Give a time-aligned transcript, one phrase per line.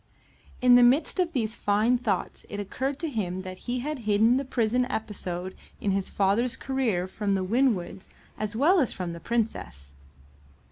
[0.63, 4.37] In the midst of these fine thoughts it occurred to him that he had hidden
[4.37, 9.19] the prison episode in his father's career from the Winwoods as well as from the
[9.19, 9.93] Princess.